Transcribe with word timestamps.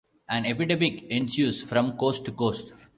An 0.27 0.47
epidemic 0.47 1.03
ensues 1.11 1.61
from 1.61 1.95
coast 1.95 2.25
to 2.25 2.31
coast. 2.31 2.73